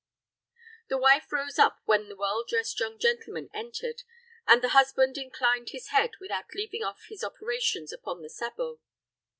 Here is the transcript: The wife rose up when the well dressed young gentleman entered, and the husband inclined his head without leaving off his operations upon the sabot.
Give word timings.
The 0.87 0.97
wife 0.97 1.31
rose 1.31 1.59
up 1.59 1.79
when 1.85 2.09
the 2.09 2.15
well 2.15 2.43
dressed 2.43 2.79
young 2.79 2.97
gentleman 2.97 3.51
entered, 3.53 4.01
and 4.47 4.63
the 4.63 4.69
husband 4.69 5.15
inclined 5.15 5.69
his 5.69 5.89
head 5.89 6.15
without 6.19 6.55
leaving 6.55 6.81
off 6.83 7.05
his 7.09 7.23
operations 7.23 7.93
upon 7.93 8.23
the 8.23 8.29
sabot. 8.31 8.79